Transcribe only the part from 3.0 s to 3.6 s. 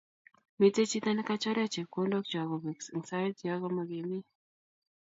sait yo